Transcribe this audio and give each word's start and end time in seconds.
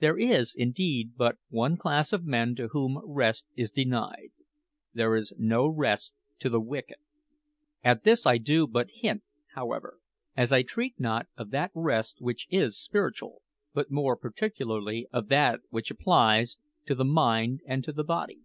There 0.00 0.18
is, 0.18 0.54
indeed, 0.54 1.12
but 1.16 1.38
one 1.48 1.78
class 1.78 2.12
of 2.12 2.22
men 2.26 2.54
to 2.56 2.68
whom 2.72 3.00
rest 3.02 3.46
is 3.56 3.70
denied 3.70 4.28
there 4.92 5.16
is 5.16 5.32
no 5.38 5.66
rest 5.68 6.14
to 6.40 6.50
the 6.50 6.60
wicked. 6.60 6.98
At 7.82 8.04
this 8.04 8.26
I 8.26 8.36
do 8.36 8.66
but 8.66 8.90
hint, 8.92 9.22
however, 9.54 10.00
as 10.36 10.52
I 10.52 10.60
treat 10.64 11.00
not 11.00 11.28
of 11.38 11.48
that 11.52 11.70
rest 11.74 12.20
which 12.20 12.46
is 12.50 12.78
spiritual, 12.78 13.40
but 13.72 13.90
more 13.90 14.18
particularly 14.18 15.08
of 15.14 15.28
that 15.28 15.60
which 15.70 15.90
applies 15.90 16.58
to 16.84 16.94
the 16.94 17.06
mind 17.06 17.62
and 17.64 17.82
to 17.84 17.92
the 17.94 18.04
body. 18.04 18.42